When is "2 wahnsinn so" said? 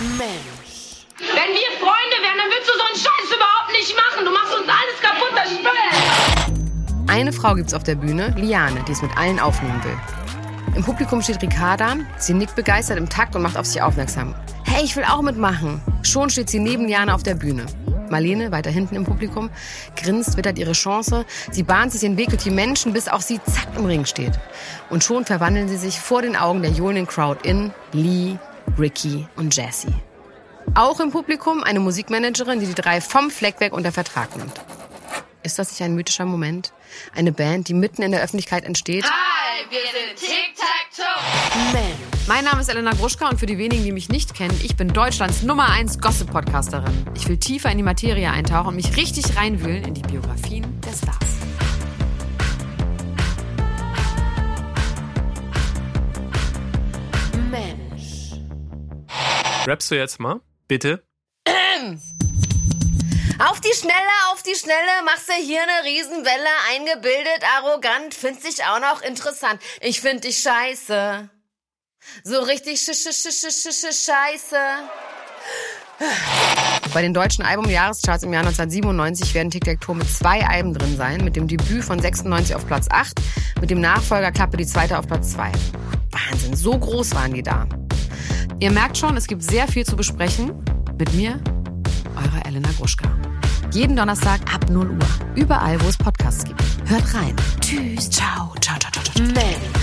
85.32-86.78